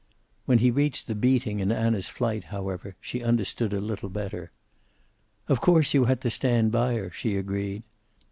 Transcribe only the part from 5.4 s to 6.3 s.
"Of course you had